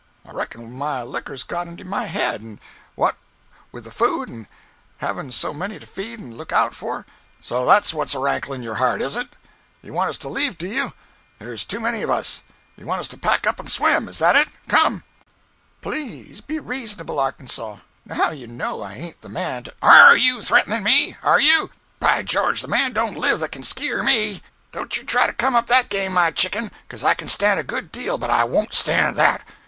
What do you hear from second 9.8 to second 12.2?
You want us to leave do you? There's too many on